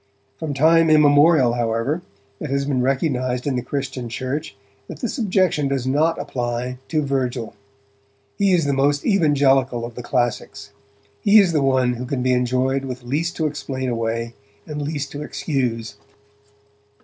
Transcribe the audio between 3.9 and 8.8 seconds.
church that this objection does not apply to Virgil. He is the